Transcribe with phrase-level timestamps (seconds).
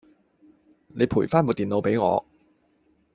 [0.87, 2.25] 你陪返部電腦畀我